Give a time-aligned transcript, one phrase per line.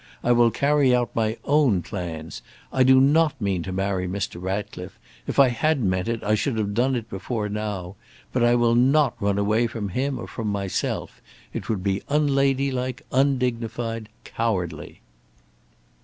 [0.23, 2.41] I will carry out my own plans!
[2.73, 4.41] I do not mean to marry Mr.
[4.41, 4.97] Ratcliffe.
[5.27, 7.97] If I had meant it, I should have done it before now.
[8.33, 11.21] But I will not run away from him or from myself.
[11.53, 15.01] It would be unladylike, undignified, cowardly."